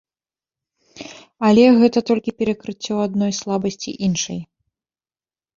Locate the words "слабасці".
3.41-3.95